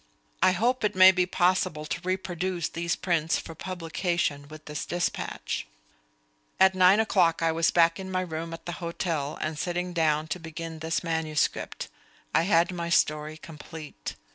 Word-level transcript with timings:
I 0.41 0.53
hope 0.53 0.83
it 0.83 0.95
may 0.95 1.11
be 1.11 1.27
possible 1.27 1.85
to 1.85 2.01
reproduce 2.03 2.67
these 2.69 2.95
prints 2.95 3.37
for 3.37 3.53
publication 3.53 4.47
with 4.47 4.65
this 4.65 4.83
despatch. 4.87 5.67
At 6.59 6.73
nine 6.73 6.99
o'clock 6.99 7.43
I 7.43 7.51
was 7.51 7.69
back 7.69 7.99
in 7.99 8.09
my 8.09 8.21
room 8.21 8.51
at 8.51 8.65
the 8.65 8.71
hotel 8.81 9.37
and 9.41 9.59
sitting 9.59 9.93
down 9.93 10.25
to 10.29 10.39
begin 10.39 10.79
this 10.79 11.03
manuscript. 11.03 11.87
I 12.33 12.41
had 12.49 12.71
my 12.71 12.89
story 12.89 13.37
complete. 13.37 14.15